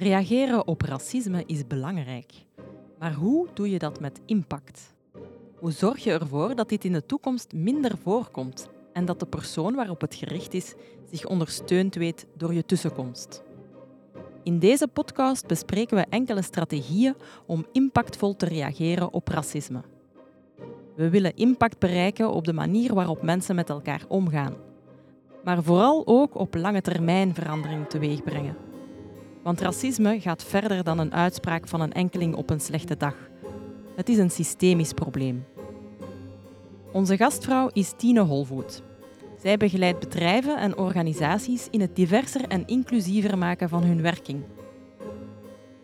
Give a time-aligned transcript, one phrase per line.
[0.00, 2.32] Reageren op racisme is belangrijk.
[2.98, 4.94] Maar hoe doe je dat met impact?
[5.56, 9.74] Hoe zorg je ervoor dat dit in de toekomst minder voorkomt en dat de persoon
[9.74, 10.74] waarop het gericht is
[11.10, 13.42] zich ondersteund weet door je tussenkomst?
[14.42, 17.14] In deze podcast bespreken we enkele strategieën
[17.46, 19.82] om impactvol te reageren op racisme.
[20.96, 24.54] We willen impact bereiken op de manier waarop mensen met elkaar omgaan,
[25.44, 28.67] maar vooral ook op lange termijn verandering teweeg brengen.
[29.48, 33.14] Want racisme gaat verder dan een uitspraak van een enkeling op een slechte dag.
[33.94, 35.44] Het is een systemisch probleem.
[36.92, 38.82] Onze gastvrouw is Tine Holvoet.
[39.42, 44.42] Zij begeleidt bedrijven en organisaties in het diverser en inclusiever maken van hun werking.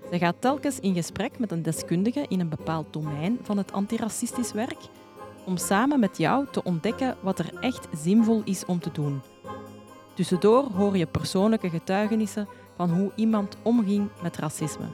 [0.09, 4.53] Zij gaat telkens in gesprek met een deskundige in een bepaald domein van het antiracistisch
[4.53, 4.81] werk
[5.47, 9.21] om samen met jou te ontdekken wat er echt zinvol is om te doen.
[10.15, 14.87] Tussendoor hoor je persoonlijke getuigenissen van hoe iemand omging met racisme.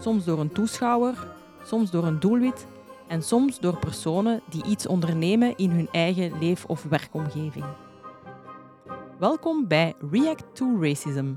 [0.00, 2.66] Soms door een toeschouwer, soms door een doelwit
[3.06, 7.64] en soms door personen die iets ondernemen in hun eigen leef- of werkomgeving.
[9.18, 11.32] Welkom bij React to Racism.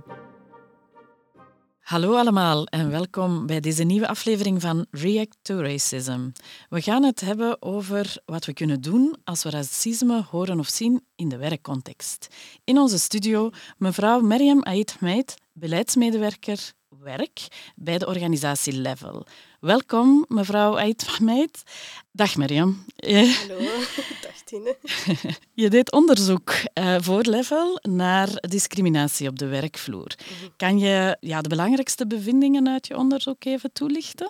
[1.86, 6.30] Hallo allemaal en welkom bij deze nieuwe aflevering van React to Racism.
[6.70, 11.06] We gaan het hebben over wat we kunnen doen als we racisme horen of zien
[11.16, 12.28] in de werkcontext.
[12.64, 16.74] In onze studio mevrouw Meriam Ait Meid, beleidsmedewerker
[17.06, 19.26] werk bij de organisatie Level.
[19.60, 21.64] Welkom, mevrouw Aitmeid.
[22.12, 22.86] Dag Mirjam.
[22.96, 23.60] Hallo,
[24.26, 24.78] dag Tine.
[25.64, 30.16] Je deed onderzoek uh, voor Level naar discriminatie op de werkvloer.
[30.18, 30.50] Mhm.
[30.58, 34.30] Kan je ja, de belangrijkste bevindingen uit je onderzoek even toelichten?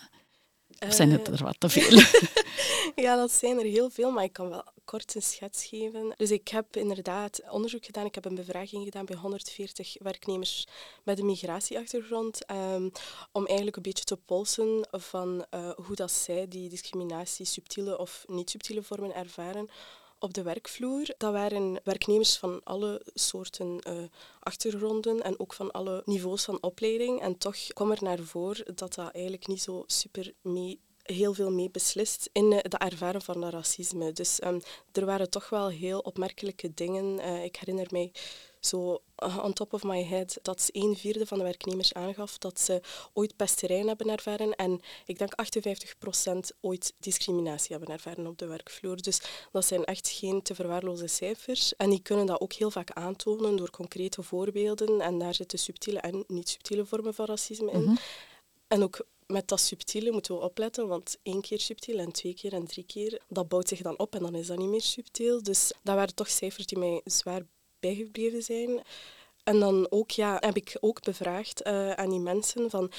[0.80, 2.00] Of zijn het er wat te veel?
[2.95, 6.14] ja, dat zijn er heel veel, maar ik kan wel kort een schets geven.
[6.18, 8.06] Dus ik heb inderdaad onderzoek gedaan.
[8.06, 10.68] Ik heb een bevraging gedaan bij 140 werknemers
[11.03, 12.52] met een migratieachtergrond.
[12.52, 12.92] Um,
[13.31, 18.24] om eigenlijk een beetje te polsen van uh, hoe dat zij die discriminatie, subtiele of
[18.28, 19.69] niet subtiele vormen ervaren
[20.20, 21.14] op de werkvloer.
[21.18, 24.03] Dat waren werknemers van alle soorten uh,
[24.40, 27.22] achtergronden en ook van alle niveaus van opleiding.
[27.22, 31.52] En toch kwam er naar voren dat dat eigenlijk niet zo super mee heel veel
[31.52, 34.12] mee beslist in uh, de ervaren van dat racisme.
[34.12, 34.62] Dus um,
[34.92, 37.20] er waren toch wel heel opmerkelijke dingen.
[37.20, 38.12] Uh, ik herinner mij
[38.59, 42.81] zo on top of my head dat een vierde van de werknemers aangaf dat ze
[43.14, 45.34] ooit pesterij hebben ervaren en ik denk
[46.53, 49.02] 58% ooit discriminatie hebben ervaren op de werkvloer.
[49.02, 49.22] Dus
[49.52, 51.76] dat zijn echt geen te verwaarloze cijfers.
[51.76, 56.00] En die kunnen dat ook heel vaak aantonen door concrete voorbeelden en daar zitten subtiele
[56.00, 57.84] en niet subtiele vormen van racisme in.
[57.84, 57.96] Mhm.
[58.68, 62.53] En ook met dat subtiele moeten we opletten, want één keer subtiel en twee keer
[62.53, 65.44] en drie keer, dat bouwt zich dan op en dan is dat niet meer subtiel.
[65.44, 67.42] Dus dat waren toch cijfers die mij zwaar
[67.88, 68.81] bijgebleven zijn.
[69.44, 72.91] En dan ook, ja, heb ik ook bevraagd uh, aan die mensen van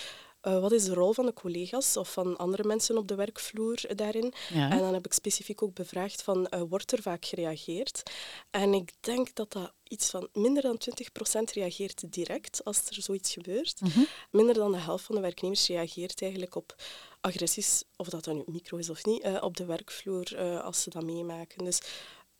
[0.43, 3.81] uh, wat is de rol van de collega's of van andere mensen op de werkvloer
[3.95, 4.33] daarin?
[4.53, 8.03] En dan heb ik specifiek ook bevraagd van, uh, wordt er vaak gereageerd?
[8.51, 13.33] En ik denk dat dat iets van minder dan 20% reageert direct als er zoiets
[13.33, 13.81] gebeurt.
[13.81, 14.01] Mhm.
[14.31, 16.75] Minder dan de helft van de werknemers reageert eigenlijk op
[17.21, 20.91] agressies, of dat dan nu micro is of niet, uh, op de werkvloer als ze
[20.91, 21.65] dat meemaken.
[21.65, 21.81] Dus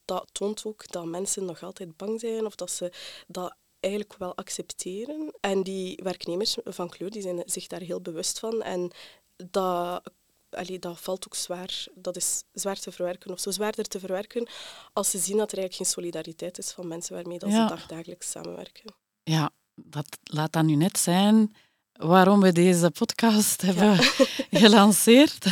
[0.07, 2.93] dat toont ook dat mensen nog altijd bang zijn of dat ze
[3.27, 5.33] dat eigenlijk wel accepteren.
[5.41, 8.63] En die werknemers van kleur die zijn zich daar heel bewust van.
[8.63, 8.91] En
[9.37, 10.11] dat,
[10.51, 14.49] allee, dat valt ook zwaar, dat is zwaar te verwerken, of zo zwaarder te verwerken,
[14.93, 18.31] als ze zien dat er eigenlijk geen solidariteit is van mensen waarmee dat ze dagdagelijks
[18.31, 18.95] samenwerken.
[19.23, 21.55] Ja, dat laat dan nu net zijn
[21.93, 23.99] waarom we deze podcast hebben
[24.63, 25.47] gelanceerd.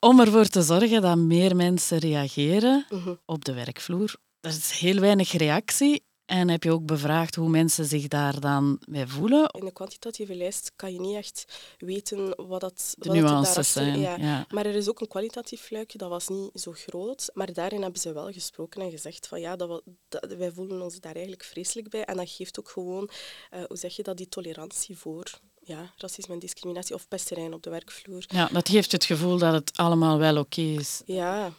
[0.00, 3.14] Om ervoor te zorgen dat meer mensen reageren mhm.
[3.24, 4.16] op de werkvloer.
[4.40, 8.80] Er is heel weinig reactie en heb je ook bevraagd hoe mensen zich daar dan
[8.88, 9.48] mee voelen?
[9.50, 11.44] In de kwantitatieve lijst kan je niet echt
[11.78, 14.00] weten wat dat de wat nuances zijn.
[14.00, 14.46] Ja.
[14.48, 17.30] Maar er is ook een kwalitatief luikje, dat was niet zo groot.
[17.34, 21.00] Maar daarin hebben ze wel gesproken en gezegd van ja, dat, dat wij voelen ons
[21.00, 22.04] daar eigenlijk vreselijk bij.
[22.04, 23.10] En dat geeft ook gewoon,
[23.54, 27.62] uh, hoe zeg je dat, die tolerantie voor ja, racisme en discriminatie of pesterij op
[27.62, 28.24] de werkvloer.
[28.28, 31.02] Ja, dat geeft het gevoel dat het allemaal wel oké is.
[31.06, 31.52] Ja.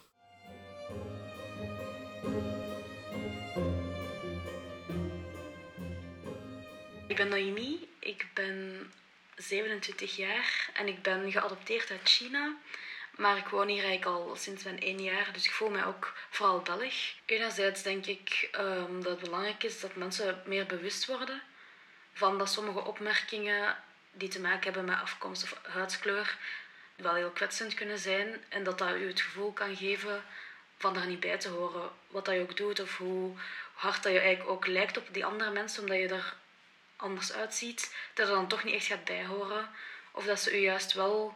[7.08, 8.92] Ik ben Noemi, ik ben
[9.36, 12.56] 27 jaar en ik ben geadopteerd uit China.
[13.18, 16.14] Maar ik woon hier eigenlijk al sinds mijn één jaar, dus ik voel mij ook
[16.30, 16.94] vooral Belg.
[17.26, 21.42] Enerzijds denk ik um, dat het belangrijk is dat mensen meer bewust worden
[22.14, 23.76] van dat sommige opmerkingen
[24.12, 26.38] die te maken hebben met afkomst of huidskleur
[26.96, 28.44] wel heel kwetsend kunnen zijn.
[28.50, 30.24] En dat dat u het gevoel kan geven
[30.78, 31.90] van er niet bij te horen.
[32.08, 33.36] Wat dat je ook doet of hoe
[33.74, 36.36] hard dat je eigenlijk ook lijkt op die andere mensen, omdat je er
[36.96, 39.70] anders uitziet, dat er dan toch niet echt gaat bijhoren.
[40.12, 41.34] Of dat ze u juist wel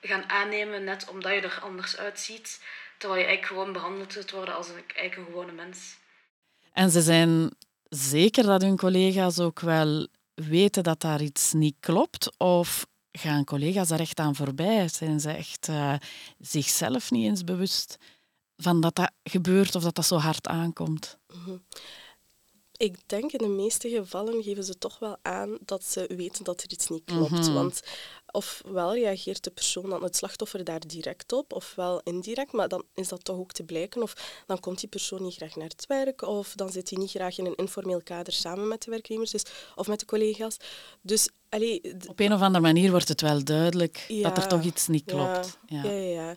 [0.00, 2.62] gaan aannemen net omdat je er anders uitziet,
[2.98, 5.96] terwijl je eigenlijk gewoon behandeld wilt worden als een, eigenlijk een gewone mens.
[6.72, 7.56] En ze zijn
[7.88, 12.38] zeker dat hun collega's ook wel weten dat daar iets niet klopt?
[12.38, 14.88] Of gaan collega's daar echt aan voorbij?
[14.88, 15.94] Zijn ze echt uh,
[16.38, 17.96] zichzelf niet eens bewust
[18.56, 21.18] van dat dat gebeurt of dat dat zo hard aankomt?
[21.28, 21.56] Mhm.
[22.76, 26.62] Ik denk in de meeste gevallen geven ze toch wel aan dat ze weten dat
[26.62, 27.30] er iets niet klopt.
[27.30, 27.52] Mhm.
[27.52, 27.82] Want
[28.36, 33.08] ofwel reageert de persoon dan het slachtoffer daar direct op, ofwel indirect, maar dan is
[33.08, 34.02] dat toch ook te blijken.
[34.02, 37.10] Of dan komt die persoon niet graag naar het werk, of dan zit hij niet
[37.10, 39.44] graag in een informeel kader samen met de werknemers dus,
[39.74, 40.56] of met de collega's.
[41.00, 41.28] Dus
[42.08, 45.58] op een of andere manier wordt het wel duidelijk dat er toch iets niet klopt.
[45.66, 46.00] Ja, ja, ja.
[46.00, 46.36] ja.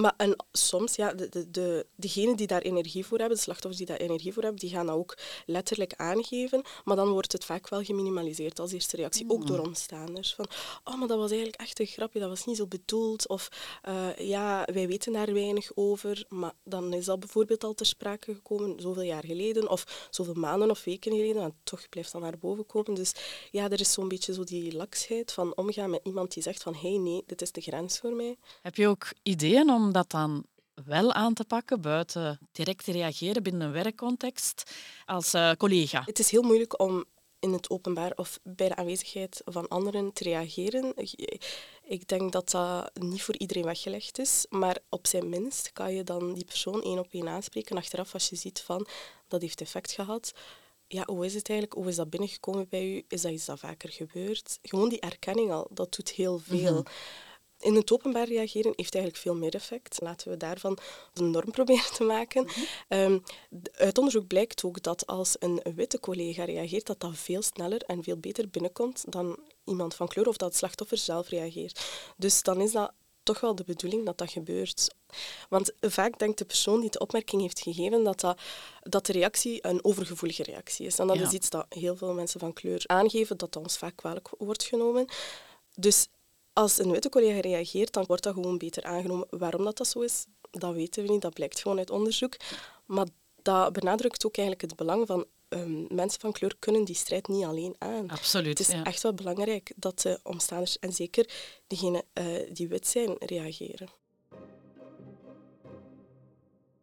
[0.00, 3.76] Maar en soms, ja, de, de, de, degenen die daar energie voor hebben, de slachtoffers
[3.76, 6.62] die daar energie voor hebben, die gaan dat ook letterlijk aangeven.
[6.84, 9.64] Maar dan wordt het vaak wel geminimaliseerd als eerste reactie, ook door mm.
[9.64, 10.34] omstaanders.
[10.34, 10.46] Van,
[10.84, 13.28] oh, maar dat was eigenlijk echt een grapje, dat was niet zo bedoeld.
[13.28, 13.48] Of,
[13.88, 16.24] uh, ja, wij weten daar weinig over.
[16.28, 20.70] Maar dan is dat bijvoorbeeld al ter sprake gekomen, zoveel jaar geleden, of zoveel maanden
[20.70, 22.94] of weken geleden, en toch blijft dat naar boven komen.
[22.94, 23.12] Dus
[23.50, 26.74] ja, er is zo'n beetje zo die laksheid van omgaan met iemand die zegt van
[26.74, 28.36] hé hey, nee, dit is de grens voor mij.
[28.62, 30.44] Heb je ook ideeën om dat dan
[30.84, 34.72] wel aan te pakken, buiten direct te reageren binnen een werkcontext
[35.06, 36.02] als uh, collega?
[36.04, 37.04] Het is heel moeilijk om
[37.38, 40.92] in het openbaar of bij de aanwezigheid van anderen te reageren.
[41.82, 46.04] Ik denk dat dat niet voor iedereen weggelegd is, maar op zijn minst kan je
[46.04, 48.86] dan die persoon één op één aanspreken achteraf als je ziet van
[49.28, 50.32] dat heeft effect gehad
[50.88, 51.80] ja, hoe is het eigenlijk?
[51.80, 53.04] Hoe is dat binnengekomen bij u?
[53.08, 54.58] Is dat iets dat vaker gebeurt?
[54.62, 56.72] Gewoon die erkenning al, dat doet heel veel.
[56.72, 56.86] Mhm.
[57.58, 60.00] In het openbaar reageren heeft eigenlijk veel meer effect.
[60.00, 60.78] Laten we daarvan
[61.14, 62.44] een norm proberen te maken.
[62.44, 62.60] Mhm.
[62.88, 63.18] Ehm,
[63.72, 68.02] uit onderzoek blijkt ook dat als een witte collega reageert, dat dat veel sneller en
[68.02, 71.84] veel beter binnenkomt dan iemand van kleur of dat het slachtoffer zelf reageert.
[72.16, 72.92] Dus dan is dat
[73.26, 74.94] toch wel de bedoeling dat dat gebeurt.
[75.48, 78.40] Want vaak denkt de persoon die de opmerking heeft gegeven dat, dat,
[78.82, 80.98] dat de reactie een overgevoelige reactie is.
[80.98, 84.28] En dat is iets dat heel veel mensen van kleur aangeven, dat ons vaak kwalijk
[84.38, 85.06] wordt genomen.
[85.74, 86.06] Dus
[86.52, 89.26] als een witte collega reageert, dan wordt dat gewoon beter aangenomen.
[89.30, 91.22] Waarom dat, dat zo is, dat weten we niet.
[91.22, 92.36] Dat blijkt gewoon uit onderzoek.
[92.86, 93.06] Maar
[93.42, 97.44] dat benadrukt ook eigenlijk het belang van um, mensen van kleur kunnen die strijd niet
[97.44, 98.10] alleen aan.
[98.10, 98.58] Absoluut.
[98.58, 101.28] Het is echt wel belangrijk dat de omstanders, en zeker
[101.66, 103.88] diegenen uh, die wit zijn, reageren.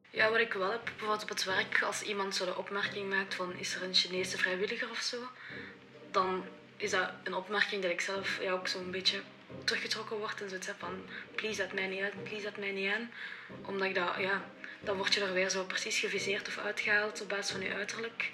[0.09, 3.33] Ja, wat ik wel heb, bijvoorbeeld op het werk, als iemand zo de opmerking maakt
[3.33, 5.17] van is er een Chinese vrijwilliger of zo,
[6.11, 6.43] dan
[6.77, 9.21] is dat een opmerking dat ik zelf ja, ook zo'n beetje
[9.63, 11.01] teruggetrokken word en zoiets heb van
[11.35, 13.11] please dat mij niet uit, please dat mij niet aan.
[13.65, 14.45] Omdat ik dat, ja,
[14.81, 18.31] dan word je er weer zo precies geviseerd of uitgehaald op basis van je uiterlijk.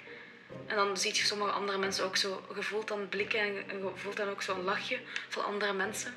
[0.66, 4.16] En dan zie je sommige andere mensen ook zo gevoeld dan blikken en je voelt
[4.16, 4.98] dan ook zo'n lachje
[5.28, 6.14] van andere mensen.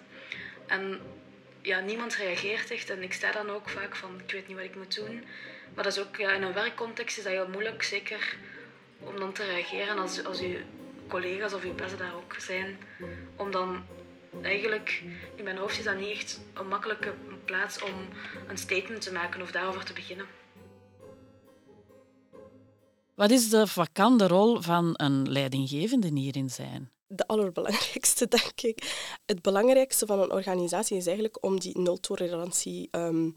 [0.68, 1.02] En
[1.62, 4.66] ja, niemand reageert echt en ik sta dan ook vaak van ik weet niet wat
[4.66, 5.24] ik moet doen.
[5.74, 8.36] Maar dat is ook ja, in een werkcontext is dat heel moeilijk, zeker
[9.00, 10.62] om dan te reageren als, als je
[11.08, 12.78] collega's of je beste daar ook zijn.
[13.36, 13.86] Om dan
[14.42, 15.02] eigenlijk,
[15.36, 17.14] in mijn hoofd is dat niet echt een makkelijke
[17.46, 18.08] plaats om
[18.48, 20.26] een statement te maken of daarover te beginnen.
[23.24, 26.92] Wat is de vakante rol van een leidinggevende hierin zijn?
[27.08, 29.08] De allerbelangrijkste, denk ik.
[29.26, 33.34] Het belangrijkste van een organisatie is eigenlijk om die nul-tolerantie um,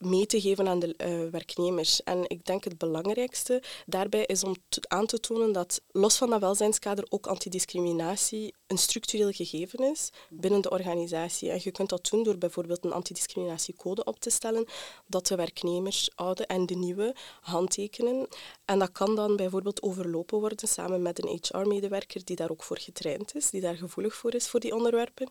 [0.00, 2.02] mee te geven aan de uh, werknemers.
[2.02, 4.56] En ik denk het belangrijkste daarbij is om
[4.88, 10.60] aan te tonen dat los van dat welzijnskader ook antidiscriminatie een structureel gegeven is binnen
[10.60, 11.50] de organisatie.
[11.50, 14.64] En je kunt dat doen door bijvoorbeeld een antidiscriminatiecode op te stellen
[15.06, 18.28] dat de werknemers, oude en de nieuwe, handtekenen.
[18.64, 22.78] En dat kan dan bijvoorbeeld overlopen worden samen met een HR-medewerker die daar ook voor
[22.78, 25.30] getraind is, die daar gevoelig voor is voor die onderwerpen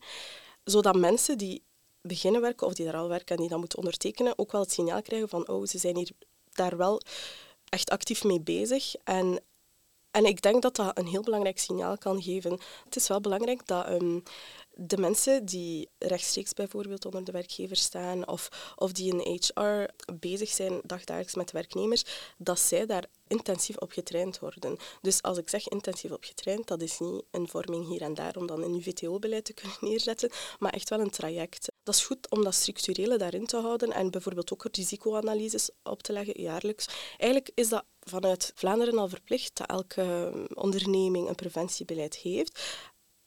[0.63, 1.63] zodat mensen die
[2.01, 4.71] beginnen werken of die daar al werken en die dat moeten ondertekenen, ook wel het
[4.71, 6.11] signaal krijgen van oh, ze zijn hier
[6.51, 7.01] daar wel
[7.69, 8.95] echt actief mee bezig.
[9.03, 9.43] En,
[10.11, 12.59] en ik denk dat dat een heel belangrijk signaal kan geven.
[12.85, 14.23] Het is wel belangrijk dat um,
[14.81, 19.85] de mensen die rechtstreeks bijvoorbeeld onder de werkgever staan of, of die in HR
[20.19, 22.03] bezig zijn dagdagelijks met werknemers,
[22.37, 24.77] dat zij daar intensief op getraind worden.
[25.01, 28.35] Dus als ik zeg intensief op getraind, dat is niet een vorming hier en daar
[28.35, 31.71] om dan een VTO-beleid te kunnen neerzetten, maar echt wel een traject.
[31.83, 36.13] Dat is goed om dat structurele daarin te houden en bijvoorbeeld ook risicoanalyses op te
[36.13, 36.87] leggen jaarlijks.
[37.17, 42.59] Eigenlijk is dat vanuit Vlaanderen al verplicht dat elke onderneming een preventiebeleid heeft.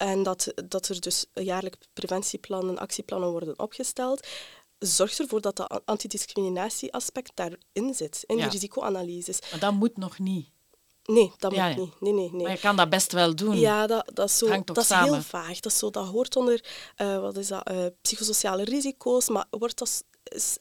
[0.02, 4.26] En dat, dat er dus jaarlijk preventieplannen, actieplannen worden opgesteld.
[4.78, 9.38] Zorg ervoor dat dat antidiscriminatieaspect daarin zit, in de risicoanalyses.
[9.50, 10.48] Maar dat moet nog niet.
[11.04, 11.82] Nee, dat Ja, moet ja.
[11.82, 12.00] niet.
[12.00, 12.42] Nee, nee, nee.
[12.42, 13.58] Maar je kan dat best wel doen.
[13.58, 15.12] Ja, dat, dat is, zo, Hangt dat is samen.
[15.12, 15.60] heel vaag.
[15.60, 16.64] Dat, is zo, dat hoort onder
[16.96, 20.04] eh, wat is dat, eh, psychosociale risico's, maar wordt dat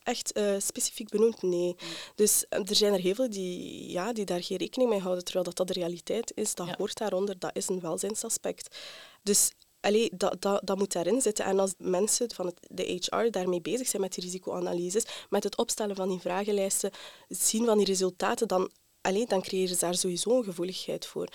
[0.03, 1.41] echt eh, specifiek benoemd?
[1.41, 1.75] Nee.
[2.15, 5.23] Dus eh, er zijn er heel veel die, ja, die daar geen rekening mee houden,
[5.23, 6.55] terwijl dat, dat de realiteit is.
[6.55, 6.75] Dat Ja.
[6.77, 8.77] hoort daaronder, dat is een welzijnsaspect.
[9.23, 11.45] Dus allee, dat, dat, dat moet daarin zitten.
[11.45, 15.57] En als mensen van het, de HR daarmee bezig zijn met die risicoanalyses, met het
[15.57, 16.91] opstellen van die vragenlijsten,
[17.27, 21.27] het zien van die resultaten, dan, allee, dan creëren ze daar sowieso een gevoeligheid voor.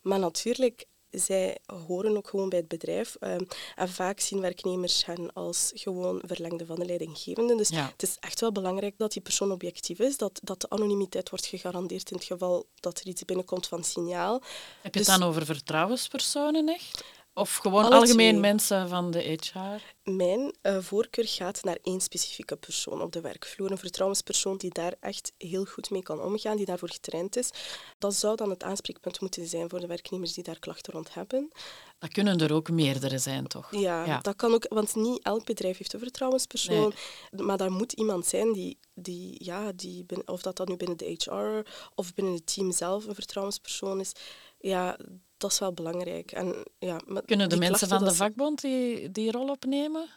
[0.00, 3.16] Maar natuurlijk, zij horen ook gewoon bij het bedrijf.
[3.20, 3.40] ehm,
[3.74, 7.56] en vaak zien werknemers hen als gewoon verlengde van de leidinggevende.
[7.56, 7.86] Dus Ja.
[7.92, 11.46] het is echt wel belangrijk dat die persoon objectief is, dat, dat de anonimiteit wordt
[11.46, 14.42] gegarandeerd in het geval dat er iets binnenkomt van signaal.
[14.82, 17.04] Heb je Dus- het dan over vertrouwenspersonen echt?
[17.36, 18.40] Of gewoon Alle algemeen twee.
[18.40, 20.10] mensen van de HR?
[20.10, 23.70] Mijn eh, voorkeur gaat naar één specifieke persoon op de werkvloer.
[23.70, 27.50] Een vertrouwenspersoon die daar echt heel goed mee kan omgaan, die daarvoor getraind is.
[27.98, 31.50] Dat zou dan het aanspreekpunt moeten zijn voor de werknemers die daar klachten rond hebben.
[31.98, 33.68] Dat kunnen er ook meerdere zijn, toch?
[33.70, 34.20] Ja, Ja.
[34.20, 36.92] dat kan ook, want niet elk bedrijf heeft een vertrouwenspersoon.
[37.30, 41.16] Maar daar moet iemand zijn die, die, ja, die of dat dan nu binnen de
[41.18, 44.12] HR of binnen het team zelf een vertrouwenspersoon is.
[44.58, 44.98] Ja,
[45.36, 46.32] dat is wel belangrijk.
[46.32, 50.08] En, ja, Kunnen de mensen van de vakbond die, die rol opnemen?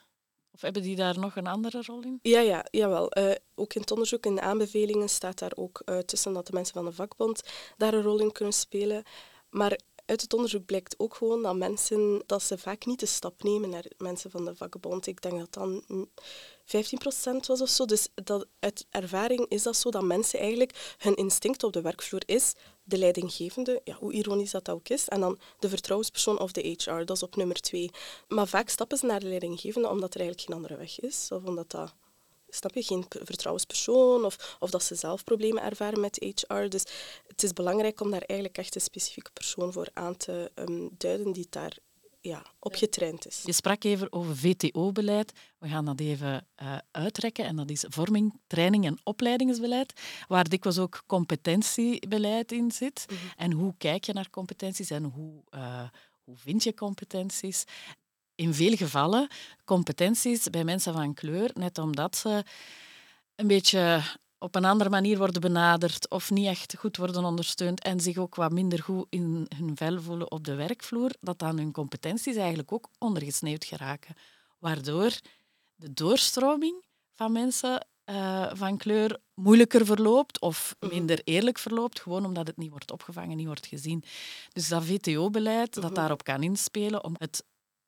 [0.53, 2.19] Of hebben die daar nog een andere rol in?
[2.21, 3.11] Ja, ja jawel.
[3.11, 6.53] Eh, ook in het onderzoek, in de aanbevelingen, staat daar ook eh, tussen dat de
[6.53, 7.41] mensen van de vakbond
[7.77, 9.03] daar een rol in kunnen spelen.
[9.49, 13.43] Maar uit het onderzoek blijkt ook gewoon dat mensen dat ze vaak niet de stap
[13.43, 15.07] nemen naar mensen van de vakbond.
[15.07, 16.09] Ik denk dat dan mm,
[16.65, 16.69] 15%
[17.47, 17.85] was of zo.
[17.85, 22.23] Dus dat, uit ervaring is dat zo dat mensen eigenlijk hun instinct op de werkvloer
[22.25, 22.53] is
[22.87, 27.03] de leidinggevende, ja, hoe ironisch dat ook is, en dan de vertrouwenspersoon of de HR,
[27.05, 27.91] dat is op nummer twee.
[28.27, 31.43] Maar vaak stappen ze naar de leidinggevende omdat er eigenlijk geen andere weg is, of
[31.43, 31.93] omdat dat
[32.49, 36.67] snap je, geen vertrouwenspersoon of, of dat ze zelf problemen ervaren met HR.
[36.67, 36.83] Dus
[37.27, 41.31] het is belangrijk om daar eigenlijk echt een specifieke persoon voor aan te ehm, duiden
[41.31, 41.77] die daar
[42.27, 43.41] ja, op getraind is.
[43.45, 45.31] Je sprak even over VTO-beleid.
[45.57, 47.45] We gaan dat even eh, uitrekken.
[47.45, 49.93] En dat is vorming, training en opleidingsbeleid,
[50.27, 53.05] waar dikwijls ook competentiebeleid in zit.
[53.37, 55.89] En hoe kijk je naar competenties en hoe, eh,
[56.23, 57.63] hoe vind je competenties?
[58.35, 59.27] In veel gevallen
[59.65, 62.43] competenties bij mensen van kleur, net omdat ze
[63.35, 64.01] een beetje
[64.39, 68.35] op een andere manier worden benaderd of niet echt goed worden ondersteund en zich ook
[68.35, 72.71] wat minder goed in hun vel voelen op de werkvloer, dat dan hun competenties eigenlijk
[72.71, 74.15] ook ondergesneeuwd geraken.
[74.59, 75.11] Waardoor
[75.75, 82.47] de doorstroming van mensen eh, van kleur moeilijker verloopt of minder eerlijk verloopt, gewoon omdat
[82.47, 84.03] het niet wordt opgevangen, niet wordt gezien.
[84.51, 87.43] Dus dat VTO-beleid dat daarop kan inspelen om het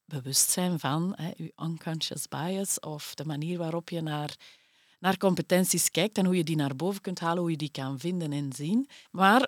[0.06, 4.36] bewustzijn van hè, je unconscious bias of de manier waarop je naar,
[5.00, 8.00] naar competenties kijkt en hoe je die naar boven kunt halen, hoe je die kan
[8.00, 8.90] vinden en zien.
[9.12, 9.48] Maar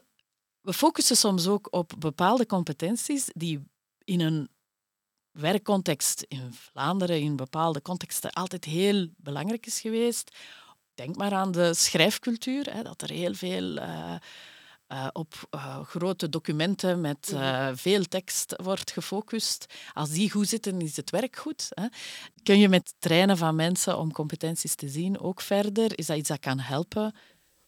[0.62, 3.64] we focussen soms ook op bepaalde competenties die
[4.04, 4.50] in een
[5.32, 10.36] werkcontext in Vlaanderen, in bepaalde contexten, altijd heel belangrijk is geweest.
[10.94, 14.16] Denk maar aan de schrijfcultuur, hè, dat er heel veel eh,
[14.92, 19.66] eh, op eh, grote documenten met eh, veel tekst wordt gefocust.
[19.94, 21.68] Als die goed zitten, is het werk goed.
[21.70, 21.86] Hè.
[22.44, 25.98] Kun je met trainen van mensen om competenties te zien ook verder?
[25.98, 27.16] Is dat iets dat kan helpen?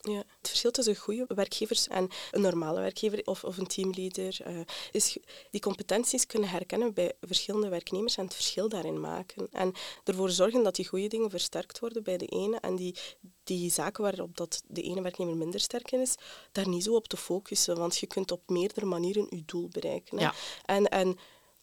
[0.10, 0.18] Ja.
[0.18, 4.60] Het verschil tussen goede werkgevers en een normale werkgever of, of een teamleader eh,
[4.92, 5.18] is
[5.52, 9.48] die competenties kunnen herkennen bij verschillende werknemers en het verschil daarin maken.
[9.52, 12.96] En ervoor zorgen dat die goede dingen versterkt worden bij de ene en die,
[13.44, 16.16] die zaken waarop dat de ene werknemer minder sterk in is,
[16.52, 20.20] daar niet zo op te focussen, want je kunt op meerdere manieren je doel bereiken.
[20.20, 20.34] Ja.
[20.66, 21.18] En, en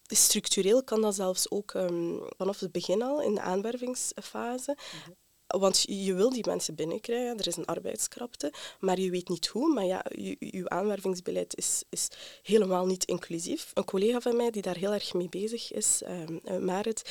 [0.06, 4.76] structureel kan dat zelfs ook ehm, vanaf het begin al, in de aanwervingsfase.
[5.58, 9.74] Want je wil die mensen binnenkrijgen, er is een arbeidskrapte, maar je weet niet hoe.
[9.74, 12.08] Maar ja, je, aanwervingsbeleid is, is
[12.42, 13.70] helemaal niet inclusief.
[13.74, 17.02] Een collega van mij die daar heel erg mee bezig is, eh, Marit,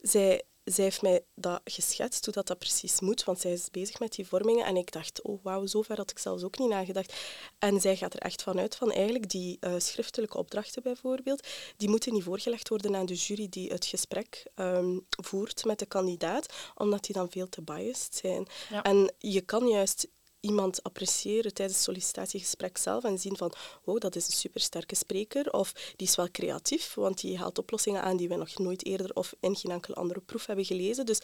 [0.00, 3.98] zij, zij heeft mij dat geschetst, hoe dat, dat precies moet, want zij is bezig
[3.98, 4.66] met die vormingen.
[4.66, 7.14] En ik dacht, oh wauw, zover had ik zelfs ook niet nagedacht.
[7.58, 11.88] En zij gaat er echt van uit van eigenlijk die eh, schriftelijke opdrachten bijvoorbeeld, die
[11.88, 16.52] moeten niet voorgelegd worden aan de jury die het gesprek ehm, voert met de kandidaat,
[16.74, 18.46] omdat die dan veel te biased zijn.
[18.70, 18.82] Ja.
[18.82, 20.08] En je kan juist
[20.44, 23.52] iemand appreciëren tijdens het sollicitatiegesprek zelf en zien van,
[23.84, 28.02] wow, dat is een supersterke spreker, of die is wel creatief, want die haalt oplossingen
[28.02, 31.06] aan die we nog nooit eerder of in geen enkele andere proef hebben gelezen.
[31.06, 31.20] Dus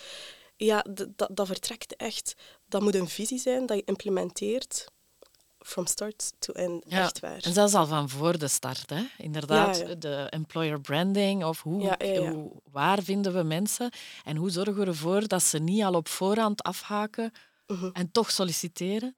[0.57, 0.85] ja,
[1.17, 2.35] dat, dat vertrekt echt.
[2.69, 4.87] Dat moet een visie zijn dat je implementeert
[5.59, 7.43] from start to end, Ja, echt waar.
[7.43, 9.03] En zelfs al van voor de start, hè?
[9.19, 9.79] inderdaad.
[9.79, 9.95] Ja, ja.
[9.95, 11.97] De employer branding, of hoe,
[12.71, 13.91] waar vinden we mensen
[14.25, 17.33] en hoe zorgen we ervoor dat ze niet al op voorhand afhaken
[17.71, 17.91] Mhm.
[17.93, 19.17] en toch solliciteren.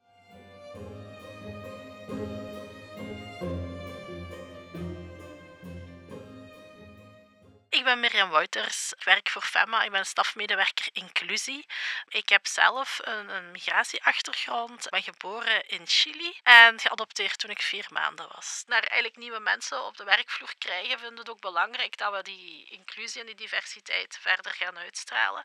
[7.68, 8.92] Ik ben Mirjam Wouters.
[8.92, 9.82] Ik werk voor FEMA.
[9.82, 11.66] Ik ben stafmedewerker inclusie.
[12.08, 14.84] Ik heb zelf een, een migratieachtergrond.
[14.84, 18.64] Ik ben geboren in Chili en geadopteerd toen ik vier maanden was.
[18.66, 22.22] Naar eigenlijk nieuwe mensen op de werkvloer krijgen, vinden ik het ook belangrijk dat we
[22.22, 25.44] die inclusie en die diversiteit verder gaan uitstralen.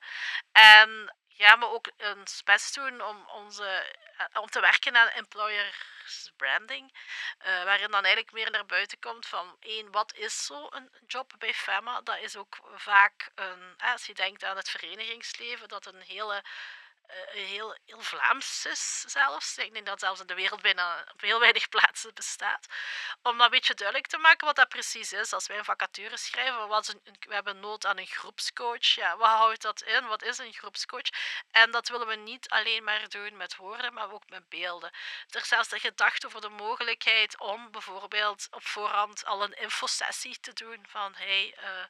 [0.52, 5.96] En gaan we ook ons best doen om, onze, eh, om te werken aan employer
[6.38, 6.94] branding,
[7.40, 11.34] uh, waarin dan eigenlijk meer naar buiten komt van één, wat is zo een job
[11.38, 12.02] bij FEMA?
[12.02, 16.44] Dat is ook vaak een, als je denkt aan het verenigingsleven, dat een hele
[17.32, 19.58] heel, heel Vlaams is zelfs.
[19.58, 22.68] Ik denk dat zelfs in de wereld bijna op heel weinig plaatsen bestaat.
[23.22, 25.34] Om dat een beetje duidelijk te maken wat dat precies is.
[25.34, 28.86] Als wij een vacature schrijven, wat we hebben nood aan een groepscoach.
[28.96, 30.08] Ja, wat houdt dat in?
[30.08, 31.10] Wat is een groepscoach?
[31.52, 34.92] En dat willen we niet alleen maar doen met woorden, maar ook met beelden.
[35.30, 40.40] Er is zelfs de gedachte over de mogelijkheid om bijvoorbeeld op voorhand al een infosessie
[40.40, 41.86] te doen van hey, uh,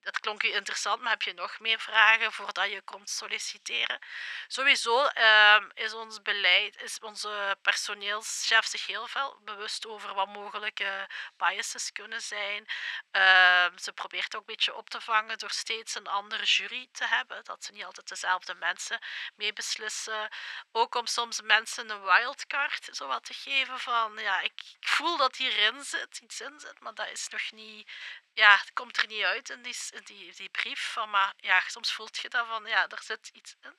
[0.00, 3.98] dat klonk u interessant, maar heb je nog meer vragen voordat je komt solliciteren?
[4.46, 11.08] Sowieso ehm, is ons beleid, is onze personeelschef zich heel veel bewust over wat mogelijke
[11.36, 12.66] biases kunnen zijn.
[13.10, 17.04] Ehm, ze probeert ook een beetje op te vangen door steeds een andere jury te
[17.04, 18.98] hebben, dat ze niet altijd dezelfde mensen
[19.36, 20.28] mee beslissen.
[20.72, 25.16] Ook om soms mensen een wildcard zo wat te geven van, ja, ik, ik voel
[25.16, 27.90] dat hierin zit, iets in zit, maar dat is nog niet
[28.38, 30.92] ja, het komt er niet uit in die, die, die brief.
[30.92, 33.78] Van, maar ja, soms voelt je dat van, ja, er zit iets in.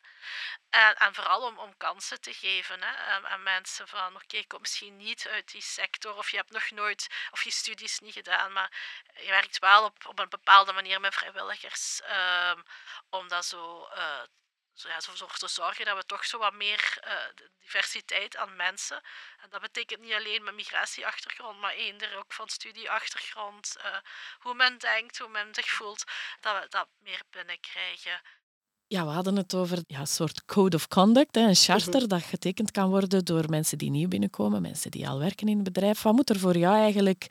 [0.70, 4.60] En, en vooral om, om kansen te geven hè, aan, mensen van, oké, ik kom
[4.60, 8.52] misschien niet uit die sector of je hebt nog nooit, of je studies niet gedaan,
[8.54, 8.72] maar
[9.16, 12.64] je werkt wel op, op een bepaalde manier met vrijwilligers um,
[13.10, 14.22] om dat zo uh,
[14.80, 17.14] zo, ja, zo voor te zorgen dat we toch zo wat meer uh,
[17.60, 19.02] diversiteit aan mensen.
[19.42, 23.76] En dat betekent niet alleen met migratieachtergrond, maar eender ook van studieachtergrond.
[23.78, 23.84] Uh,
[24.40, 26.04] hoe men denkt, hoe men zich voelt,
[26.40, 28.22] dat we dat meer binnenkrijgen.
[28.88, 32.08] Ja, we hadden het over ja, een soort code of conduct, hè, een charter mhm.
[32.08, 35.64] dat getekend kan worden door mensen die nieuw binnenkomen, mensen die al werken in het
[35.64, 36.02] bedrijf.
[36.02, 37.28] Wat moet er voor jou eigenlijk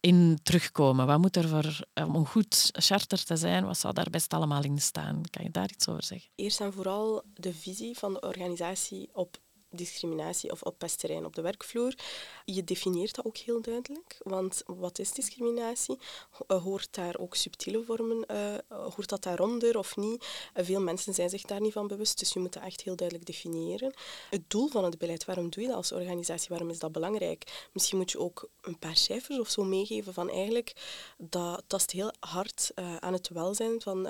[0.00, 1.06] in terugkomen?
[1.06, 4.62] Wat moet er voor, om een goed charter te zijn, wat zou daar best allemaal
[4.62, 5.22] in staan?
[5.30, 6.30] Kan je daar iets over zeggen?
[6.34, 9.38] Eerst en vooral de visie van de organisatie op
[9.70, 11.94] discriminatie of op pesterijn op de werkvloer.
[12.44, 15.98] Je definieert dat ook heel duidelijk, want wat is discriminatie?
[16.46, 20.26] Eh, hoort daar ook subtiele vormen, uh, hoort dat daaronder of niet?
[20.54, 22.96] Uh, veel mensen zijn zich daar niet van bewust, dus je moet dat echt heel
[22.96, 23.94] duidelijk definiëren.
[24.30, 26.48] Het doel van het beleid, waarom doe je dat als organisatie?
[26.48, 27.68] Waarom is dat belangrijk?
[27.72, 30.72] Misschien moet je ook een paar cijfers of zo meegeven van eigenlijk,
[31.18, 34.02] dat tast heel hard aan het welzijn van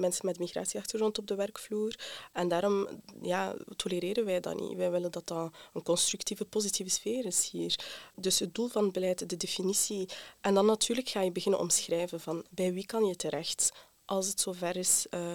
[0.00, 1.94] mensen met migratieachtergrond op de werkvloer.
[2.32, 2.88] En daarom
[3.22, 4.76] ja, tolereren wij dat niet.
[4.94, 7.78] Willen dat dat een constructieve, positieve sfeer is hier.
[8.16, 10.08] Dus het doel van het beleid, de definitie.
[10.40, 13.72] En dan natuurlijk ga je beginnen omschrijven van bij wie kan je terecht
[14.04, 15.34] als het zover is, uh,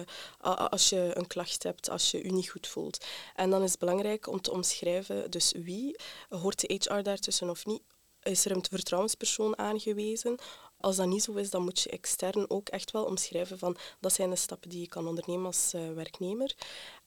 [0.70, 3.04] als je een klacht hebt, als je je niet goed voelt.
[3.34, 5.96] En dan is het belangrijk om te omschrijven, dus wie,
[6.28, 7.82] hoort de HR daartussen of niet?
[8.22, 10.38] Is er een vertrouwenspersoon aangewezen?
[10.80, 14.12] Als dat niet zo is, dan moet je extern ook echt wel omschrijven van dat
[14.12, 16.54] zijn de stappen die je kan ondernemen als uh, werknemer.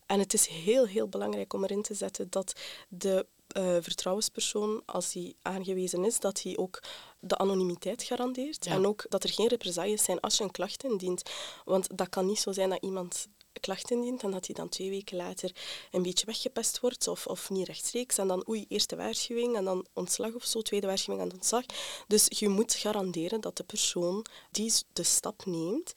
[0.06, 2.54] En het is heel, heel belangrijk om erin te zetten dat
[2.90, 3.26] de
[3.58, 6.84] uh, vertrouwenspersoon, als hij aangewezen is, dat hij ook
[7.20, 8.66] de anonimiteit garandeert.
[8.66, 11.22] En ook dat er geen represailles zijn als je een klacht indient.
[11.66, 13.28] Want dat kan niet zo zijn dat iemand
[13.60, 15.52] klacht indient en dat hij dan twee weken later
[15.92, 18.18] een beetje weggepest wordt of, of niet rechtstreeks.
[18.18, 21.66] En dan oei, eerste waarschuwing en dan ontslag of zo, tweede waarschuwing en ontslag.
[22.08, 25.94] Dus je moet garanderen dat de persoon die de stap neemt,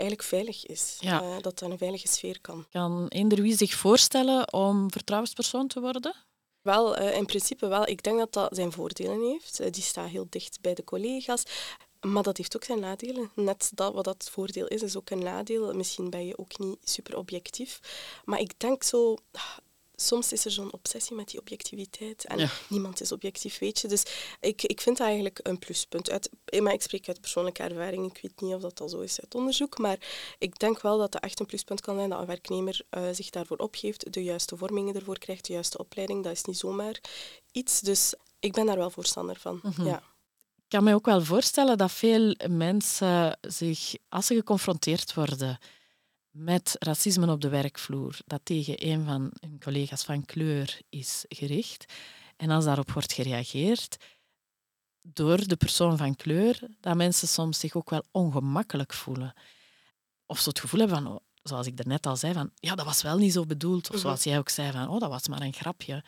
[0.00, 0.96] eigenlijk veilig is.
[1.00, 1.22] Ja.
[1.22, 2.66] Uh, dat dat een veilige sfeer kan.
[2.70, 6.14] Kan eender wie zich voorstellen om vertrouwenspersoon te worden?
[6.62, 7.88] Wel, uh, in principe wel.
[7.88, 9.60] Ik denk dat dat zijn voordelen heeft.
[9.60, 11.42] Uh, die staat heel dicht bij de collega's.
[12.00, 13.30] Maar dat heeft ook zijn nadelen.
[13.34, 15.74] Net dat wat dat voordeel is, is ook een nadeel.
[15.74, 17.80] Misschien ben je ook niet super objectief.
[18.24, 19.16] Maar ik denk zo,
[20.00, 22.24] soms is er zo'n obsessie met die objectiviteit.
[22.24, 23.88] En niemand is objectief, weet je.
[23.88, 24.02] Dus
[24.40, 26.10] ik, ik vind dat eigenlijk een pluspunt.
[26.10, 28.06] Uit, maar ik spreek uit persoonlijke ervaring.
[28.06, 29.78] Ik weet niet of dat al zo is uit onderzoek.
[29.78, 29.98] Maar
[30.38, 33.30] ik denk wel dat dat echt een pluspunt kan zijn dat een werknemer uh, zich
[33.30, 36.24] daarvoor opgeeft, de juiste vormingen ervoor krijgt, de juiste opleiding.
[36.24, 37.00] Dat is niet zomaar
[37.52, 37.80] iets.
[37.80, 39.60] Dus ik ben daar wel voorstander van.
[39.62, 39.84] Mhm.
[39.84, 40.02] ja.
[40.56, 45.58] Ik kan me ook wel voorstellen dat veel mensen zich, als ze geconfronteerd worden
[46.30, 51.92] met racisme op de werkvloer dat tegen een van hun collega's van kleur is gericht.
[52.36, 53.96] En als daarop wordt gereageerd
[55.02, 59.34] door de persoon van kleur, dat mensen soms zich ook wel ongemakkelijk voelen.
[60.26, 62.84] Of ze het gevoel hebben van, oh, zoals ik net al zei, van ja, dat
[62.84, 63.90] was wel niet zo bedoeld.
[63.90, 66.04] Of zoals jij ook zei, van oh, dat was maar een grapje.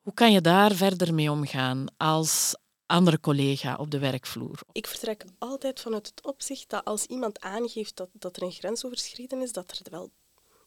[0.00, 2.56] Hoe kan je daar verder mee omgaan als
[2.94, 4.58] andere collega op de werkvloer?
[4.72, 8.84] Ik vertrek altijd vanuit het opzicht dat als iemand aangeeft dat, dat er een grens
[8.84, 10.10] overschreden is, dat er wel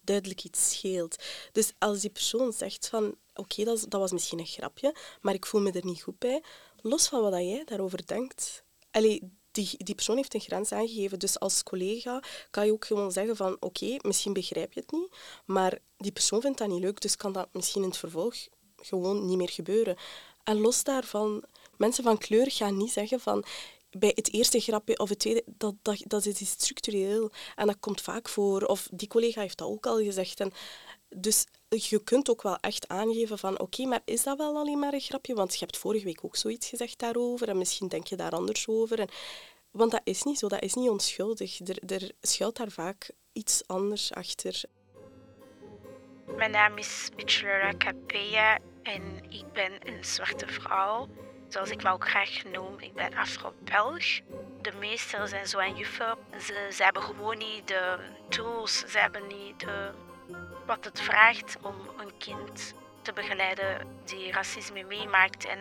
[0.01, 1.15] duidelijk iets scheelt.
[1.51, 5.61] Dus als die persoon zegt van oké, dat, was misschien een grapje, maar ik voel
[5.61, 6.43] me er niet goed bij,
[6.81, 8.63] los van wat jij daarover denkt.
[8.91, 11.19] Allee, die, die persoon heeft een grens aangegeven.
[11.19, 15.15] Dus als collega kan je ook gewoon zeggen van oké, misschien begrijp je het niet,
[15.45, 18.35] maar die persoon vindt dat niet leuk, dus kan dat misschien in het vervolg
[18.75, 19.97] gewoon niet meer gebeuren.
[20.43, 21.43] En los daarvan,
[21.77, 23.45] mensen van kleur gaan niet zeggen van
[23.89, 27.31] bij het eerste grapje of het tweede, dat, dat, dat is iets structureel.
[27.55, 28.61] En dat komt vaak voor.
[28.61, 30.39] Of die collega heeft dat ook al gezegd.
[30.39, 30.51] En
[31.09, 34.93] dus je kunt ook wel echt aangeven van oké, maar is dat wel alleen maar
[34.93, 35.33] een grapje?
[35.33, 38.67] Want je hebt vorige week ook zoiets gezegd daarover en misschien denk je daar anders
[38.67, 38.99] over.
[38.99, 39.09] En,
[39.71, 41.59] want dat is niet zo, dat is niet onschuldig.
[41.59, 44.61] Er, er schuilt daar vaak iets anders achter.
[46.35, 51.07] Mijn naam is Bachelora Capella en ik ben een zwarte vrouw.
[51.47, 54.05] Zoals ik me ook graag noem, ik ben Afro-Belg.
[54.61, 56.17] De meesten zijn zo aan juffen.
[56.39, 57.97] Ze, ze hebben gewoon niet de
[58.29, 59.65] tools, ze hebben niet
[60.65, 65.45] wat het vraagt om een kind te begeleiden die racisme meemaakt.
[65.45, 65.59] En,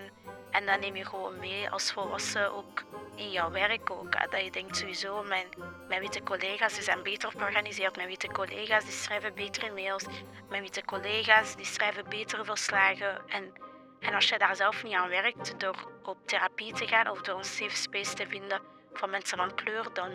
[0.51, 4.31] en dan neem je gewoon mee als volwassen ook in jouw werk ook.
[4.31, 5.47] Dat je denkt sowieso, mijn,
[5.89, 7.97] mijn witte collega's die zijn beter georganiseerd.
[7.97, 10.05] Mijn witte collega's die schrijven betere mails.
[10.49, 13.29] Mijn witte collega's die schrijven betere verslagen.
[13.29, 13.53] En,
[14.01, 17.39] en als je daar zelf niet aan werkt door op therapie te gaan of door
[17.39, 18.61] een safe space te vinden
[18.93, 20.11] van mensen van kleur, dan,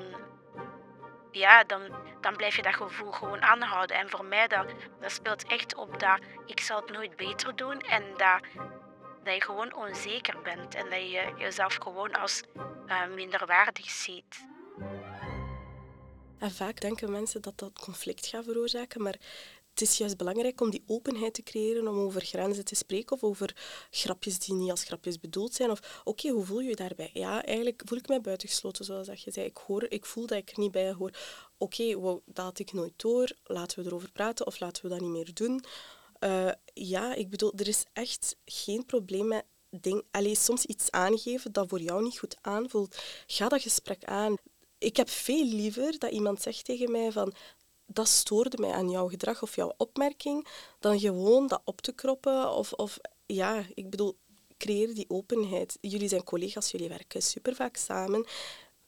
[1.32, 1.82] ja, dan,
[2.22, 3.98] dan blijf je dat gevoel gewoon aanhouden.
[3.98, 4.66] En voor mij, dat,
[5.00, 8.42] dat speelt echt op dat ik zal het nooit beter doen en dat,
[9.24, 12.44] dat je gewoon onzeker bent en dat je jezelf gewoon als
[12.88, 14.46] uh, minderwaardig ziet.
[16.40, 19.16] En vaak denken mensen dat dat conflict gaat veroorzaken, maar
[19.72, 23.24] het is juist belangrijk om die openheid te creëren, om over grenzen te spreken of
[23.24, 23.56] over
[23.90, 25.72] grapjes die niet als grapjes bedoeld zijn.
[25.72, 27.10] Of oké, hoe voel je je daarbij?
[27.14, 29.46] Ja, eigenlijk voel ik mij buitengesloten, zoals dat je zei.
[29.46, 31.12] Ik, hoor, ik voel dat ik er niet bij hoor.
[31.58, 33.36] Oké, wow, dat ik nooit door.
[33.44, 35.64] Laten we erover praten of laten we dat niet meer doen.
[36.20, 40.04] Uh, ja, ik bedoel, er is echt geen probleem met ding.
[40.12, 42.98] Allee, soms iets aangeven dat voor jou niet goed aanvoelt.
[43.26, 44.36] Ga dat gesprek aan.
[44.78, 47.34] Ik heb veel liever dat iemand zegt tegen mij van
[47.94, 50.48] dat stoorde mij aan jouw gedrag of jouw opmerking,
[50.80, 52.52] dan gewoon dat op te kroppen.
[52.52, 54.18] Of, of ja, ik bedoel,
[54.58, 55.78] creëer die openheid.
[55.82, 58.26] Jullie zijn collega's, jullie werken super vaak samen.